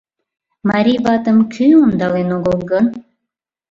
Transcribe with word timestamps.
—Марий 0.69 0.99
ватым 1.05 1.37
кӧ 1.53 1.65
ондален 1.83 2.29
огыл 2.37 2.57
гын? 2.71 2.85